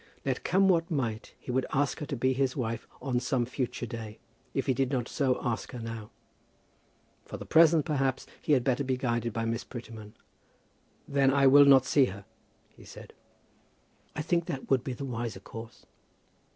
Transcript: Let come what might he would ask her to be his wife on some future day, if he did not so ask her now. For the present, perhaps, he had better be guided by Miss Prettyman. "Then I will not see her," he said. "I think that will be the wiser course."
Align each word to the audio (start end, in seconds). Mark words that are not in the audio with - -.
Let 0.25 0.43
come 0.43 0.67
what 0.67 0.89
might 0.89 1.35
he 1.37 1.51
would 1.51 1.67
ask 1.71 1.99
her 1.99 2.07
to 2.07 2.15
be 2.15 2.33
his 2.33 2.57
wife 2.57 2.87
on 3.03 3.19
some 3.19 3.45
future 3.45 3.85
day, 3.85 4.17
if 4.51 4.65
he 4.65 4.73
did 4.73 4.89
not 4.89 5.07
so 5.07 5.37
ask 5.43 5.73
her 5.73 5.79
now. 5.79 6.09
For 7.23 7.37
the 7.37 7.45
present, 7.45 7.85
perhaps, 7.85 8.25
he 8.41 8.53
had 8.53 8.63
better 8.63 8.83
be 8.83 8.97
guided 8.97 9.31
by 9.31 9.45
Miss 9.45 9.63
Prettyman. 9.63 10.15
"Then 11.07 11.31
I 11.31 11.45
will 11.45 11.65
not 11.65 11.85
see 11.85 12.05
her," 12.05 12.25
he 12.67 12.83
said. 12.83 13.13
"I 14.15 14.23
think 14.23 14.45
that 14.47 14.71
will 14.71 14.79
be 14.79 14.93
the 14.93 15.05
wiser 15.05 15.39
course." 15.39 15.85